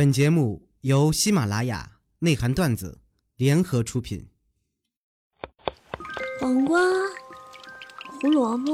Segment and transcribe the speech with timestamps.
[0.00, 3.02] 本节目由喜马拉雅内涵段子
[3.36, 4.30] 联合出品。
[6.40, 6.80] 黄瓜、
[8.06, 8.72] 胡萝卜、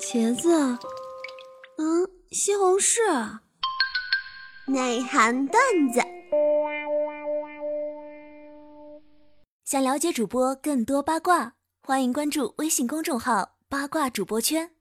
[0.00, 0.50] 茄子，
[1.76, 3.38] 嗯，西红柿。
[4.66, 5.62] 内涵段
[5.92, 6.00] 子。
[9.64, 14.72] 想了解主播更多八卦，欢迎关注微信公众号“八卦主播圈”。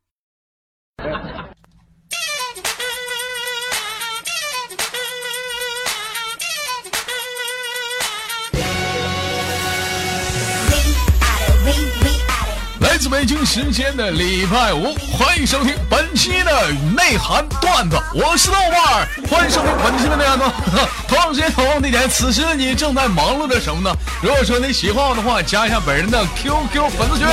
[12.97, 20.57] 来自北京时间的礼拜五，欢迎收听本期的内涵段子，我是豆瓣儿，欢迎收听本期的内涵段子。
[21.07, 23.95] 同样时间同样地点，此时你正在忙碌着什么呢？
[24.19, 27.27] 如果说你喜欢我的话，加一下本人的 QQ 粉丝群。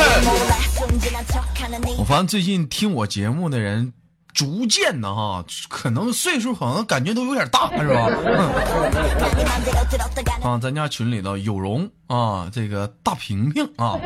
[1.97, 3.95] 我发现最近听我节目的人。
[4.35, 8.11] 逐渐的哈，可能岁数好像感觉都有点大， 是吧？
[10.43, 13.97] 啊，咱家群里头有容啊，这个大平平啊，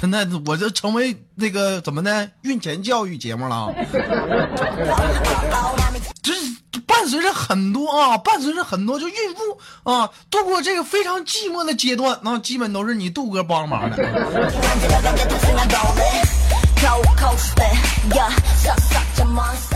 [0.00, 3.74] 现在我就成为那个怎么的孕前教育节目了，
[6.22, 6.32] 这
[6.86, 13.96] 伴随着很多啊，伴随着很多就孕妇啊度过这个非常寂寞的阶段，那基本都是你杜哥帮忙的。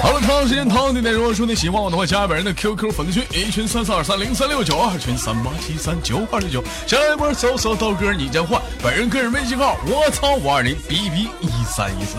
[0.03, 12.17] 好了，长时间汤弟弟，如果说你喜欢我的话，加本人的 QQ 粉丝群，一群三四二三零三六九，二群三八七三九二六九，下一波搜索刀哥你将换，本人个人微信号我操五二零 B B 一三一四。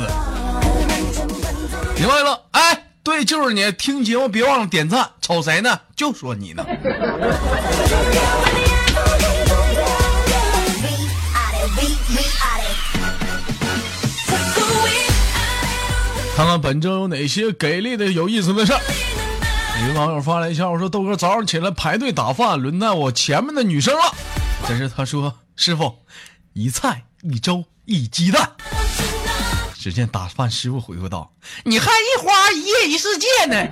[1.98, 5.80] 明白了，哎，对，就是你，听节目别忘了点赞，瞅谁呢？
[5.96, 6.64] 就说你呢。
[16.36, 18.80] 看看本周有哪些给力的、有意思的事儿。
[19.88, 24.02] 有网友发来一条，我说豆哥早上起来排队打饭，轮到我前面的女生了。
[24.68, 25.94] 这是他说：“师傅，
[26.52, 28.52] 一菜一粥一鸡蛋。”
[29.80, 31.32] 只见打饭师傅回复道
[31.64, 33.68] ：“你还一花一叶一世界呢，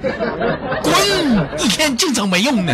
[0.83, 1.59] 滚！
[1.59, 2.73] 一天净整没用的。”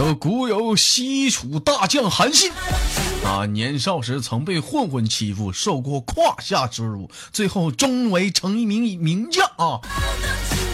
[0.00, 2.50] 说古有西楚大将韩信，
[3.22, 9.76] 啊，年少时曾被混混欺负，受过胯下之辱，最后终为成一名名将啊。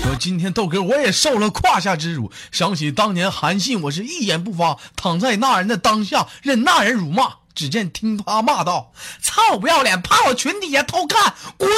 [0.05, 7.33] 说今天豆哥我也受了胯下之辱，想起当年韩信，我是一言不发，躺在那人的当下，任那人辱骂。
[7.53, 11.69] 只见听他骂道：“操不要脸，趴我裙底下偷看，滚！”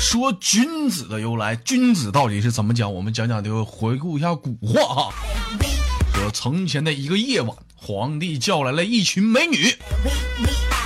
[0.00, 2.92] 说君子的由来，君子到底是怎么讲？
[2.92, 5.12] 我们讲讲就回顾一下古话哈。
[6.14, 9.76] 说从前的一个夜晚，皇帝叫来了一群美女，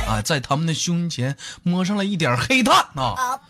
[0.08, 3.40] 啊，在他们的胸前摸上了一点黑炭啊。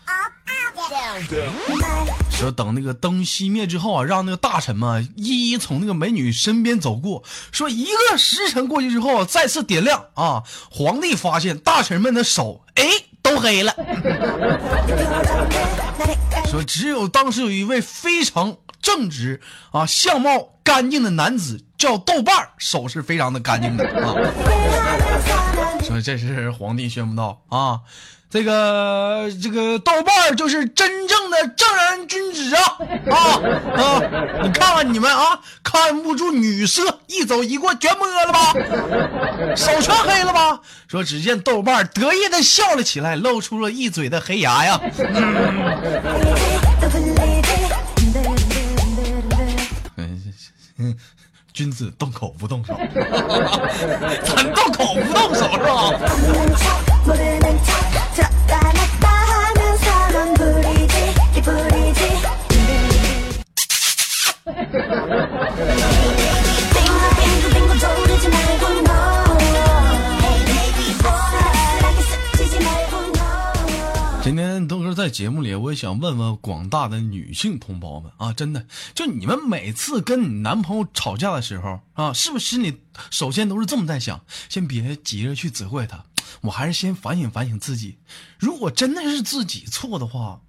[2.29, 7.23] 说等那个灯熄灭之后啊，让那个大臣们一一从那个美女身边走过。
[7.51, 12.83] 说一个时辰过去之后，再次点亮啊，皇帝发现大臣们的手，哎。
[13.25, 13.75] 都黑了。
[16.45, 19.41] 说只有当时有一位非常正直
[19.71, 24.15] 啊、相貌干净的男子叫豆瓣儿，手是非常的干净的啊。
[25.83, 27.81] 说这是皇帝宣布道啊。
[28.35, 32.61] 这个这个豆瓣儿就是真正的正人君子啊
[33.09, 33.15] 啊
[33.77, 34.01] 啊！
[34.43, 38.51] 你看看你们啊，看不住女色，一走一过全摸了吧，
[39.55, 40.59] 手全黑了吧？
[40.85, 44.81] 说只见豆瓣儿得意的笑了起来，露出了一嘴的黑牙呀。
[50.77, 50.93] 嗯，
[51.53, 52.77] 君子动口不动手，
[54.25, 55.93] 咱动口不动手是吧？
[74.23, 82.81] 今天东哥在节目里，我也想问问广大的女性同胞们啊，真的，就你们每次跟你男朋友吵架的时候啊，是不是心里
[83.11, 84.21] 首先都是这么在想？
[84.47, 86.05] 先别急着去责怪他。
[86.41, 87.97] 我还是先反省反省自己，
[88.39, 90.39] 如果真的是自己错的话，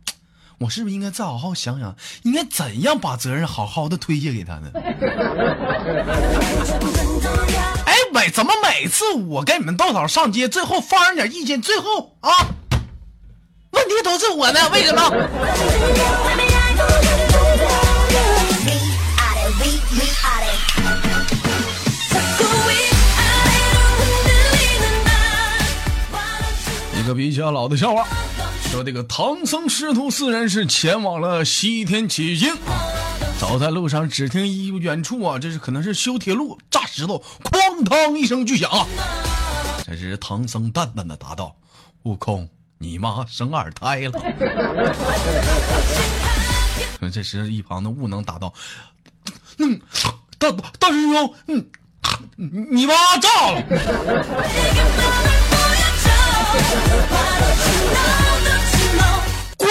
[0.58, 4.70] 我是不是应该再好好想想，应该怎样把责任好好的推卸给他呢？
[7.84, 12.30] 哎，每怎么每次我跟你们豆嫂上街，最后发生点意见，最后啊，
[13.70, 14.68] 问题都是我呢？
[14.70, 15.02] 为什么？
[26.98, 28.04] 一个比较老的笑话，
[28.70, 32.54] 说这个唐僧师徒四人是前往了西天取经，
[33.38, 38.70] 走在路上，只听一远处啊，这是可能是修铁路炸石头，哐当一声巨响。
[39.86, 41.56] 这时唐僧淡淡的答道
[42.04, 42.46] ：“悟空，
[42.78, 44.20] 你妈生二胎了。
[47.10, 48.52] ”这时一旁的悟能答道
[49.58, 49.80] ：“嗯，
[50.38, 51.64] 大大师兄，嗯，
[52.36, 53.62] 你妈炸了。”
[59.56, 59.68] 滚！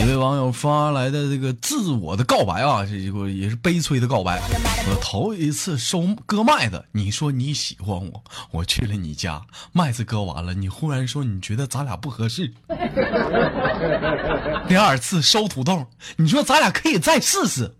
[0.00, 4.38] 一位网友发来的这个自我的告白啊，这个也是悲催的告白。
[4.86, 9.40] 我头一次收割麦子，你说你喜欢我，我去了你家，
[9.72, 12.52] 麦子割完了，你忽然说你觉得咱俩不合适。
[14.68, 15.86] 第二次收土豆，
[16.16, 17.74] 你说咱俩可以再试试，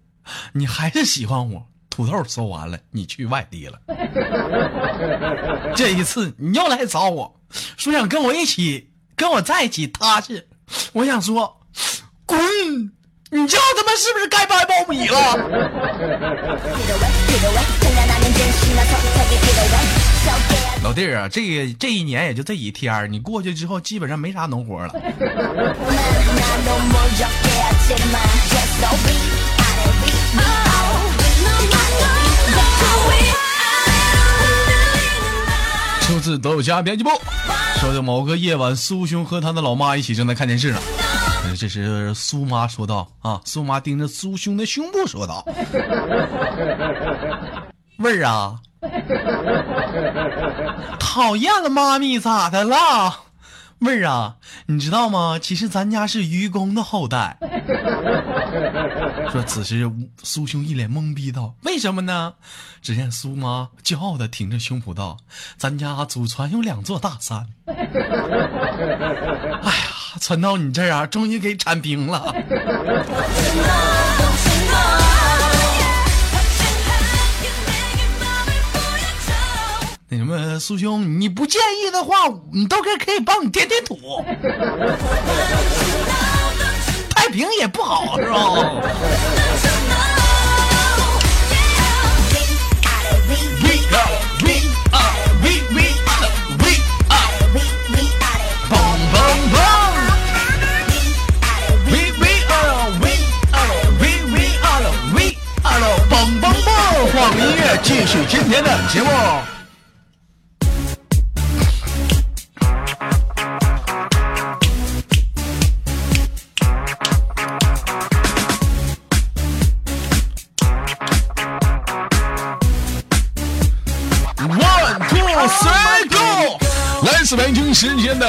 [0.53, 1.67] 你还是喜欢我。
[1.91, 3.79] 土豆收完了，你去外地了。
[5.76, 7.41] 这一次你又来找我
[7.76, 10.49] 说想跟我一起，跟我在一起踏实。
[10.93, 11.61] 我想说，
[12.26, 12.37] 滚！
[13.31, 15.37] 你这他妈是不是该掰苞米了？
[20.82, 24.93] 老弟儿啊，这个这一年也就这几天你过去之后基本上没啥农活了。
[36.15, 37.11] 出自豆家编辑部，
[37.81, 40.79] 说的某个夜晚，苏兄和他的老妈一起正在看电视呢。
[41.59, 45.45] 这时苏妈说道：“啊，苏妈盯着苏兄的胸部说道，
[47.99, 48.61] 味儿啊，
[51.01, 52.77] 讨厌了，妈咪咋的了？”
[53.79, 54.37] 妹儿啊，
[54.67, 55.38] 你知道吗？
[55.41, 57.38] 其实咱家是愚公的后代。
[59.31, 59.91] 说此时
[60.23, 62.35] 苏兄一脸懵逼道：“为什么呢？”
[62.81, 65.17] 只见苏妈骄傲的挺着胸脯道
[65.56, 67.47] ：“咱家祖传有两座大山。
[67.67, 67.73] ”哎
[69.71, 69.88] 呀，
[70.20, 72.35] 传到你这儿啊，终于给铲平了。
[80.15, 82.15] 那什么，苏兄，你不介意的话，
[82.53, 83.99] 你都可以可以帮你填填土。
[87.11, 88.73] 太平也不好，是吧？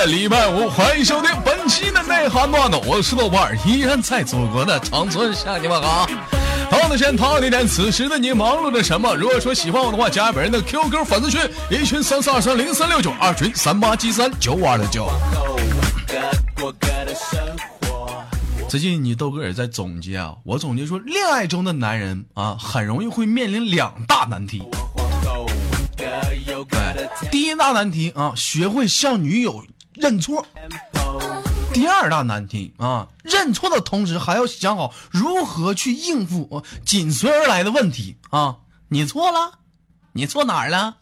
[0.05, 2.79] 礼拜五，欢迎收听本期的内涵段子。
[2.85, 6.07] 我是豆瓣，依然在祖国的长春向你们好。
[6.69, 9.15] 同样的时间，同样的地点，此时的你忙碌着什么？
[9.15, 11.41] 如果说喜欢我的话，加本人的 QQ 粉丝群，
[11.71, 15.09] 一群三四二三零三六九，二群三八七三九五二六九。
[18.69, 24.61] 最近你豆哥也在总结啊，我总结说，恋爱中的男人啊，很容易会面临两大难题。
[27.31, 29.63] 第一大难题啊，学会向女友
[29.95, 30.45] 认错。
[31.73, 38.55] 第二大难题啊，认错的同时还要想好如何去应付紧随而来的问题啊。
[38.87, 39.51] 你错了，
[40.13, 40.95] 你错哪儿了？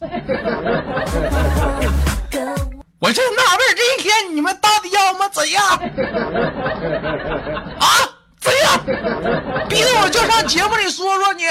[2.98, 5.64] 我就纳闷这一天你们到底要么怎样？
[7.78, 7.86] 啊，
[8.40, 8.80] 怎样？
[9.68, 11.44] 逼得我就上节目里说说你。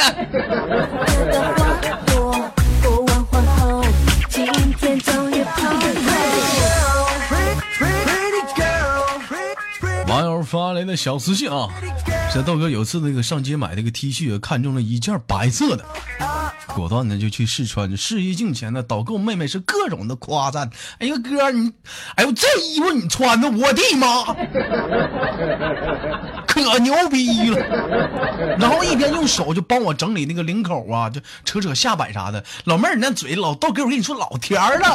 [10.44, 11.68] 发来的小私信啊，
[12.34, 15.86] 这豆哥有次那个上街买那个 T 恤，看中了一件白色的，
[16.68, 17.96] 果断的就去试穿。
[17.96, 21.72] 试衣镜前的导购妹妹是各种的夸赞：“哎呀哥，你，
[22.16, 24.24] 哎呦这衣服你穿的，我的妈！”
[26.48, 27.58] 可牛逼了，
[28.60, 32.44] 然后一边用手就帮我整理那个领口啊，就扯扯下摆啥的。
[32.66, 34.88] 老妹儿，你那嘴老逗，给我跟你说老甜了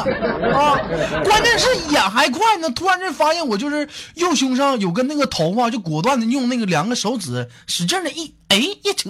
[0.53, 0.79] 啊！
[1.25, 9.09] 关键是眼还快呢，突然间发现我就是右胸上有个那个头发，就果断的用那个两个手指使劲的一哎，一扯，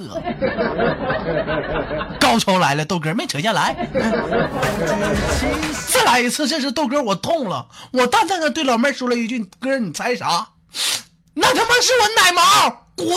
[2.20, 3.74] 高潮来了，豆哥没扯下来，
[5.88, 10.50] 再来一次，这是豆哥我痛了，我淡淡的对老妹说了一句：“哥，你猜啥？
[11.34, 12.42] 那他妈是我奶毛，
[12.98, 13.08] 滚！”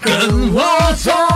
[0.00, 1.29] 跟我走。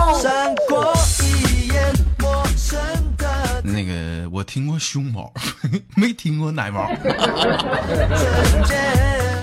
[4.75, 5.31] 过胸毛，
[5.95, 6.85] 没听过奶毛。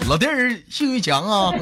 [0.08, 1.52] 老弟儿性欲强啊！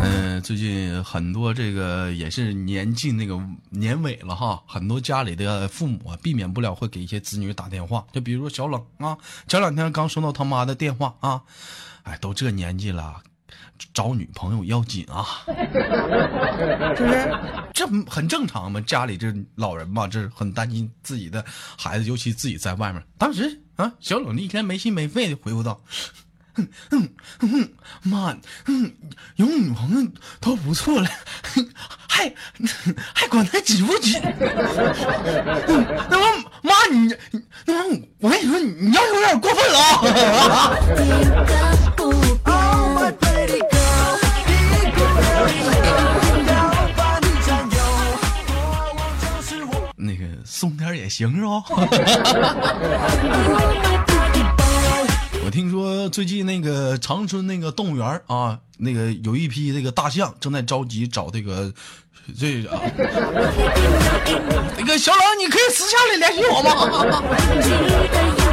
[0.00, 9.18] 嗯，最近很多这个也是年近那个年尾了哈，很多家里的父母啊，避免不了会给一些子女打电话，就比如说小冷啊，
[9.48, 11.42] 前两天刚收到他妈的电话啊，
[12.04, 13.20] 哎，都这年纪了。
[13.92, 15.26] 找女朋友要紧啊，
[16.96, 17.32] 是不是？
[17.72, 18.80] 这很正常嘛。
[18.82, 21.44] 家里这老人嘛，这很担心自己的
[21.76, 23.02] 孩子，尤其自己在外面。
[23.18, 25.80] 当时啊，小冷一天没心没肺的回复道
[26.56, 27.08] ：“嗯嗯
[27.40, 28.94] 嗯，妈，嗯，
[29.36, 30.08] 有女朋友
[30.40, 31.08] 都不错了，
[32.08, 32.32] 还
[33.12, 34.22] 还管他急不紧？
[36.08, 36.24] 那我
[36.62, 37.12] 妈，你
[37.66, 40.76] 那么我跟你说，你要有点过分了啊！”
[50.44, 51.64] 松点也行是吧？
[55.44, 61.72] 我听说最近那个长春那个动物园啊，那个有一批那个大象正在着急找这个
[62.38, 62.80] 这个、啊、
[64.78, 68.43] 那个小冷，你可以私下里联系我吗？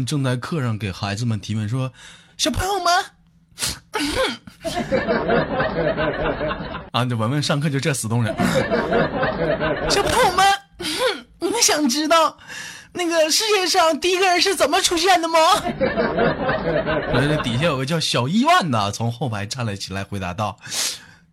[0.00, 1.92] 正在课上给孩子们提问，说
[2.38, 3.04] ：“小朋友们，
[6.92, 8.34] 啊，这文文上课就这死动人。
[9.90, 10.46] 小朋友们，
[11.40, 12.36] 你们想知道
[12.92, 15.38] 那个世界上第一个人是怎么出现的吗？”
[17.14, 20.58] 这底下有个叫小伊万的从后排站了起来，回答道。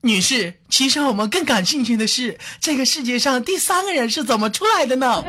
[0.02, 5.22] 女士，其实我们更感兴趣的是，这个世界上第三个人是怎么出来的呢？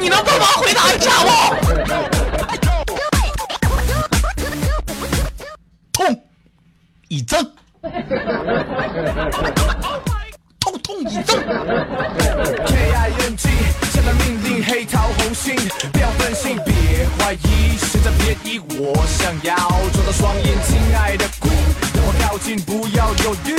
[0.00, 1.30] 你能帮忙回答一下不？
[5.92, 6.24] 痛，
[7.06, 7.48] 一增，
[10.58, 11.38] 痛痛一增。
[13.92, 15.54] 下达命令，黑桃红心，
[15.92, 19.54] 不要分心，别怀疑，现在别疑，我想要
[19.92, 21.48] 捉到双眼，亲爱的姑，
[21.94, 23.54] 让我靠近，不要犹豫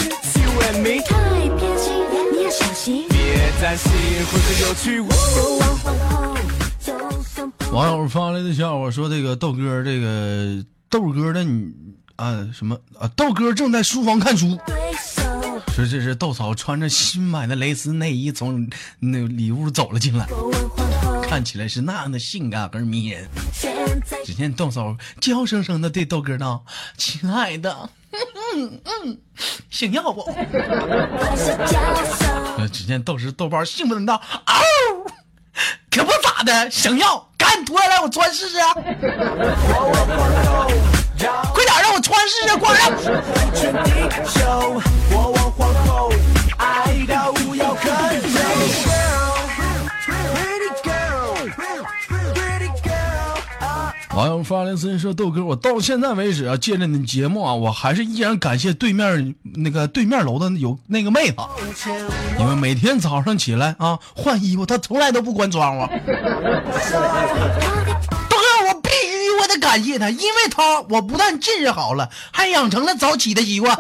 [0.62, 1.94] and me，太偏心，
[2.32, 3.92] 你要小心，别担心，
[4.32, 5.02] 会更有趣。
[7.72, 11.74] 网友发来的笑话说：“这个豆哥，这个豆哥的你
[12.18, 13.10] 啊什么啊？
[13.16, 14.58] 豆哥正在书房看书。”
[15.76, 18.70] 说这是豆嫂穿着新买的蕾丝内衣从
[19.00, 20.28] 那里屋走了进来，
[21.24, 23.28] 看起来是那样的性感而迷人。
[24.24, 26.64] 只见豆嫂娇生生的对豆哥道
[26.96, 27.90] ：“亲爱的，
[28.56, 29.18] 嗯嗯，
[29.70, 30.24] 想要不？
[32.72, 34.62] ”只见豆汁豆包兴奋的道：“嗷，
[35.92, 38.58] 可不咋的，想要，赶紧脱下来我穿试试。”
[41.54, 42.74] 快点让我穿试试，快
[54.16, 61.38] 网友发来私信说：“豆哥，我到现在为止啊，借着你节目啊，我还是依然感谢对面那个对面楼的有那个妹子，
[62.38, 65.88] 你们每天早上起来啊换衣服，她从来都不关窗户。
[68.30, 73.76] 豆哥，我必须我得感谢她，因为她我不但近视好了，还养成了早起的习惯。”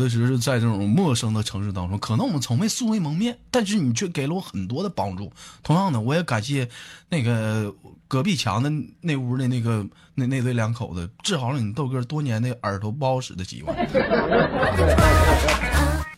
[0.00, 5.30] 有的时候在这种陌生的城市当中，可能我们从未素未谋面，但是你却给了我很多的帮助。
[5.62, 6.66] 同样的，我也感谢
[7.10, 7.70] 那个
[8.08, 13.76] 隔壁墙的那屋的那个那那对两口子，治好了你豆哥多年的耳朵不好使的习惯。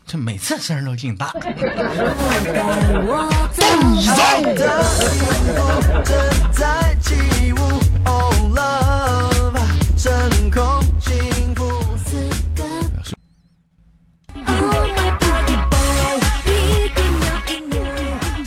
[0.06, 1.32] 这每次声都挺大。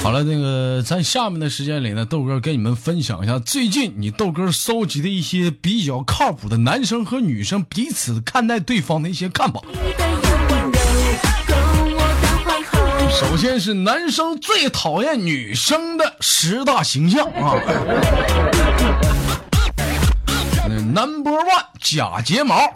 [0.06, 9.60] 好了，那个在下面的时间里呢，豆哥跟你们分享一下最近你豆哥收集的一些比较靠谱的男生和女生彼此看待对方的一些看法。
[13.10, 17.56] 首先是男生最讨厌女生的十大形象啊。
[20.96, 22.74] Number one，假睫毛。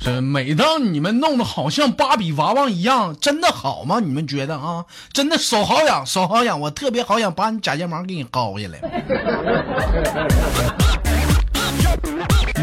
[0.00, 4.00] 是每当你们弄得好像芭比娃娃一样，真的好吗？
[4.00, 4.84] 你们觉得啊？
[5.12, 8.80] 真的手好痒，手好痒，我特别好想把你假睫毛给你薅下来。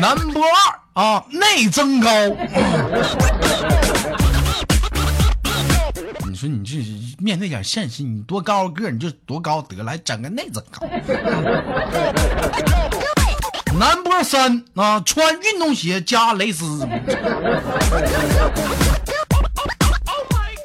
[0.01, 0.41] Number
[0.93, 2.09] 二啊，内增高。
[6.27, 6.75] 你说你这
[7.23, 10.85] 面对点现实，你多高个你就多高得来，整个内增高。
[13.77, 16.87] 南波三啊，穿运动鞋加蕾丝。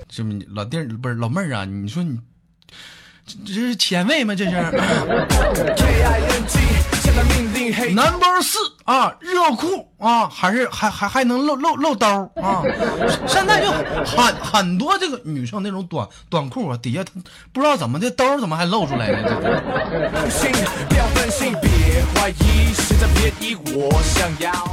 [0.08, 1.64] 这么老弟不是老妹儿啊？
[1.64, 2.18] 你说你
[3.44, 4.34] 这是前卫吗？
[4.34, 4.52] 这是。
[7.94, 12.06] Number 四啊，热裤啊，还是还还还能露露露兜
[12.42, 12.62] 啊？
[13.26, 13.70] 现在就
[14.04, 17.04] 很很多这个女生那种短短裤啊，底下
[17.52, 19.28] 不知道怎么的兜怎么还露出来了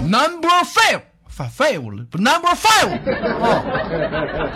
[0.04, 1.02] ？Number five。
[1.46, 2.90] 废物了，不 number five
[3.44, 3.64] 啊，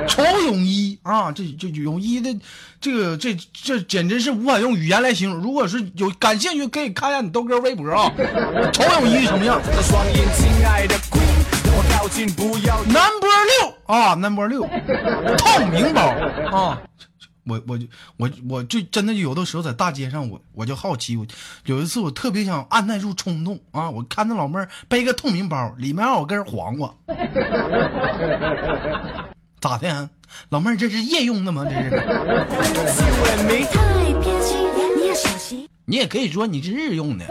[0.07, 2.39] 丑泳衣啊，这这泳衣的
[2.79, 5.39] 这个这这简直是无法用语言来形容。
[5.39, 8.11] 如果是有感兴趣，可以看一下你豆哥微博啊，
[8.71, 9.61] 丑泳衣什么样
[12.85, 14.67] ？Number 六啊，Number 六，
[15.37, 16.01] 透明包
[16.51, 16.81] 啊。
[17.51, 21.25] 我我就我我就真的有的时候在大街上，我我就好奇，我
[21.65, 26.95] 有一次我特别想按耐住冲动啊，我看那老妹儿背个透明包，里面有根黄瓜，
[29.59, 30.09] 咋的？
[30.47, 31.65] 老妹儿这是夜用的吗？
[31.65, 31.89] 这是？
[35.83, 37.25] 你也可以说你是日用的。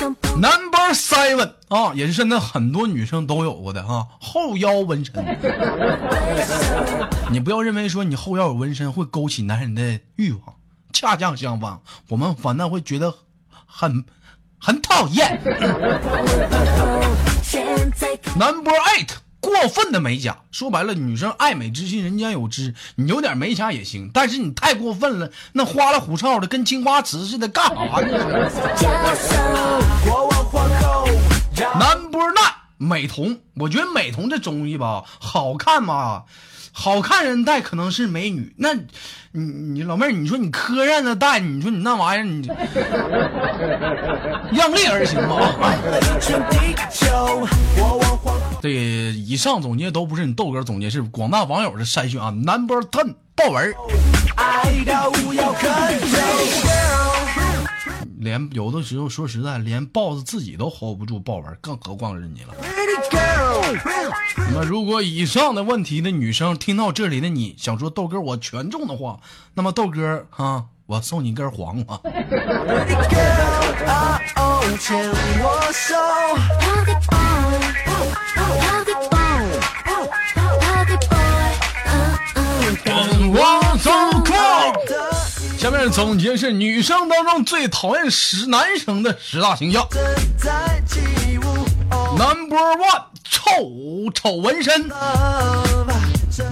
[0.00, 5.14] Number seven 啊，也是现在很多女生都有过的啊，后腰纹身。
[7.30, 10.40] 你不要认为说你后腰有纹身会勾起男人的欲望，
[10.92, 13.14] 恰恰相反，我们反倒会觉得
[13.66, 14.04] 很
[14.58, 15.40] 很讨厌。
[18.36, 19.10] Number eight。
[19.40, 22.74] 过分的美甲，说白了，女生爱美之心，人间有之。
[22.96, 28.50] 你有点美甲也行，但是你太过分了，那花里胡哨的，跟青花瓷似的，干啥呢
[31.74, 36.24] ？Number nine，美瞳，我觉得美瞳这东西吧，好看嘛。
[36.72, 38.72] 好看人戴可能是美女，那，
[39.32, 42.42] 你你老妹儿，你说你磕碜的戴，你说你那玩意儿，你
[44.56, 45.52] 量力而行吧。
[48.60, 52.30] 这以上总结都不是你豆哥总结，是广大网友的筛选啊。
[52.30, 53.74] Number ten，豹纹。
[58.18, 62.54] 连有的时候说实在，连豹子自己都 hold 不住豹纹，更何况是你了。
[64.52, 69.20] 那么，如果以上的问题的女生听到这里的你想说豆哥我全中的话，
[69.54, 71.96] 那么豆哥啊，我送你一根黄瓜。
[72.02, 72.10] 跟
[83.30, 83.88] 我走
[85.56, 89.86] 下面总结是女生当中最讨厌十男生的十大形象。
[92.18, 94.90] Number one，臭丑纹身。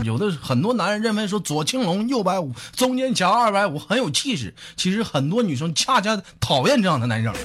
[0.02, 4.54] 有的很多男人认为说左青龙右白虎，中间夹二百五很有气势。
[4.76, 7.32] 其实很多女生恰恰讨厌这样的男生。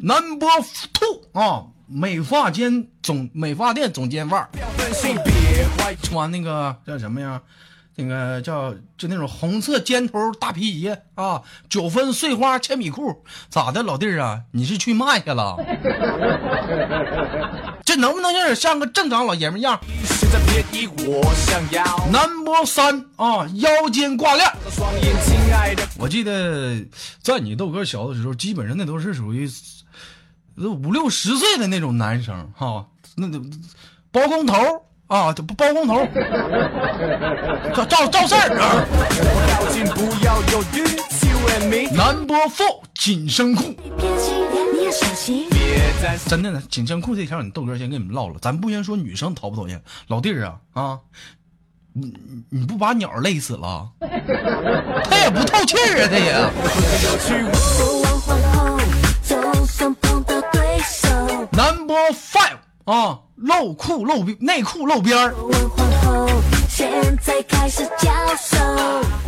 [0.00, 0.46] Number
[0.92, 4.48] two 啊，美发间总美发店总监范儿，
[6.02, 7.40] 穿那个叫什么呀？
[7.96, 14.40] 那个叫就那种红色尖头大皮鞋啊，九分碎花铅笔裤，咋的，老弟儿啊？
[14.52, 15.56] 你是去卖去了？
[17.90, 19.76] 这能不能有点像个正常老爷们样
[22.12, 24.48] ？Number 三啊，腰间挂链。
[25.98, 26.76] 我记得
[27.20, 29.50] 在你豆哥小的时候，基本上那都是属于
[30.56, 33.26] 五六十岁的那种男生哈，那
[34.12, 34.54] 包工头。
[35.08, 36.06] 啊，这不包工头，
[37.74, 38.86] 赵赵赵四儿啊。
[41.96, 43.74] Number four，紧身裤。
[46.26, 50.98] 真的呢，紧身裤这条你豆哥先跟你们唠了，咱不先说女生讨不讨厌，老弟儿啊啊，
[51.92, 52.12] 你
[52.48, 53.90] 你不把鸟累死了？
[54.00, 56.32] 他也不透气儿啊，他也。
[61.52, 62.58] Number five。
[62.84, 65.34] 啊，露裤露内裤露边儿。
[66.80, 68.56] 现在开始教授。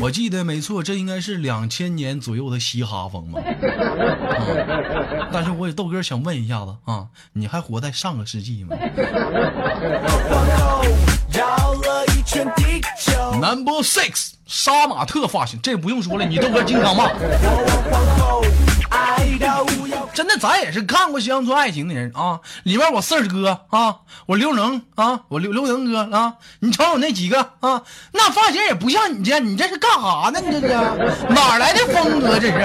[0.01, 3.43] 我记得没错，这应该是两千年左右的嘻哈风吧。
[3.43, 8.75] 啊但是我也豆哥想问一下子啊，你还活在上个世纪吗
[13.35, 17.11] ？Number six，杀马特发型，这不用说了，你豆哥经常骂。
[20.15, 30.41] 真的，咱也是看过《乡村爱情》的人啊，里面我四哥啊，我刘能啊，我刘刘能哥啊，你瞅瞅那几个啊，那发型也不像你这，你这是干啥呢？
[30.41, 30.75] 你这是
[31.31, 32.39] 哪来的风格？
[32.39, 32.59] 这是。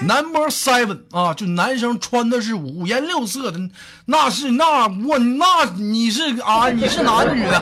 [0.00, 3.58] Number seven 啊，就男生穿的是五颜六色的，
[4.06, 7.60] 那是那我那你是啊，你是男女的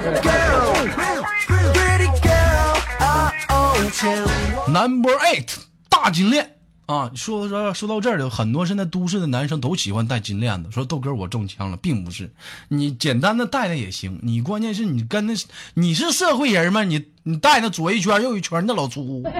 [4.69, 5.49] ？Number eight
[5.89, 10.71] 大金链啊，说说说到这儿了，很多现在都市的男生都喜欢戴金链子。
[10.71, 12.31] 说豆哥我中枪了，并不是，
[12.69, 15.35] 你简单的戴戴也行，你关键是你跟那
[15.75, 16.85] 你是社会人吗？
[16.85, 19.25] 你你戴那左一圈右一圈，那老粗。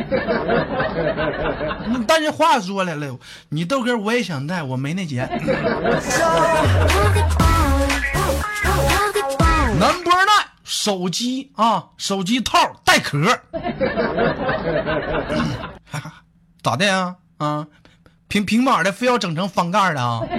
[2.09, 3.17] 但是话说来了，
[3.51, 5.29] 你豆哥我也想戴，我没那钱。
[9.79, 13.39] Number nine 手机啊，手机套带壳，
[16.67, 17.15] 咋的呀？
[17.39, 17.65] 啊，
[18.27, 20.21] 平平板的非要整成翻盖的啊？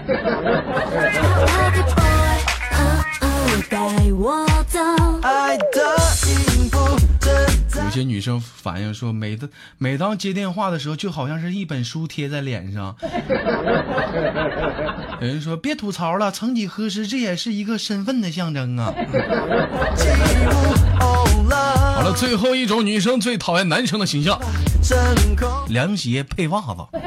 [7.85, 12.93] 有些女生反映说，每当每当接电话的时候，就好像是一本书贴在脸上。
[15.21, 18.93] 有人说别吐槽了，曾几何时这也是一个身份的象征啊。
[21.49, 24.39] 好了，最后一种女生最讨厌男生的形象，
[25.69, 26.75] 凉鞋配袜子。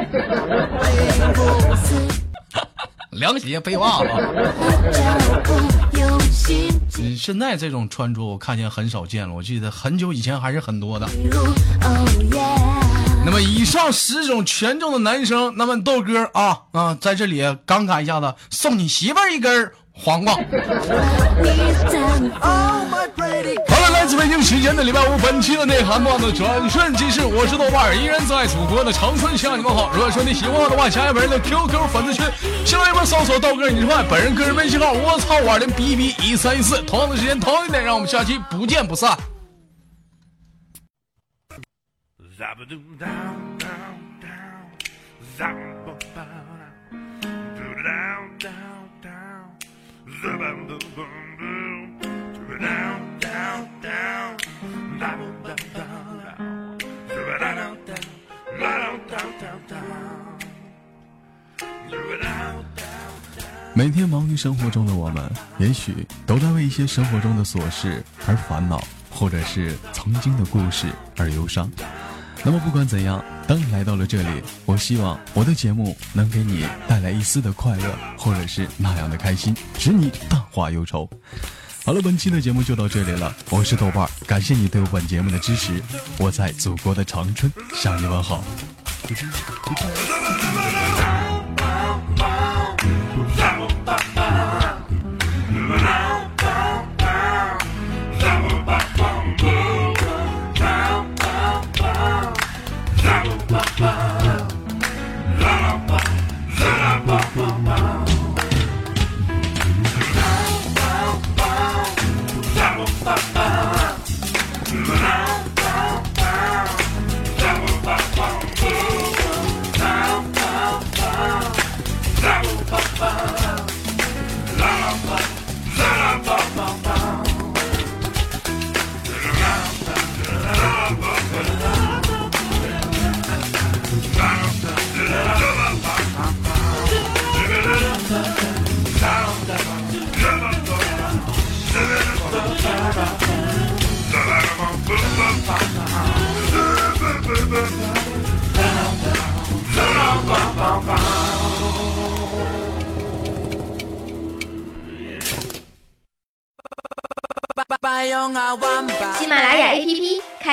[3.12, 4.06] 凉鞋配袜子。
[6.98, 11.08] 嗯，现在这种穿着我看见很少见了，我记得很久以前还是很多的。
[13.24, 20.34] 那么以上十种权重的男生，那么豆哥啊啊，在这里感慨一下子，送你媳妇儿一根黄瓜。
[23.80, 29.90] 好了，来自北京时间的礼拜五，本期的内涵段子转瞬即逝，我是豆瓣儿，依然在祖国的长春向你们好。
[29.94, 32.26] 如果说你喜欢我的话，加本人的 QQ 粉丝群，
[32.66, 39.16] 新浪微博搜索豆哥你是坏，本人个人微信号我操五二零 B B 一三一四，同样的时间同一地点，让我们下期不见不散。
[64.36, 71.70] 生活中的我们，也许都在为一些生活中的琐事而烦恼，或者是曾经的故事而忧伤。
[72.42, 81.08] 那么不管怎样，当你来到了这里，我希望我的节目能给你带来一丝的快乐，或者是那样的开心，使你淡化忧愁。
[81.84, 85.82] 好了，本期的节目就到这里了，我是豆瓣，感谢你对本节目的支持，
[86.18, 88.42] 我在祖国的长春向你问好。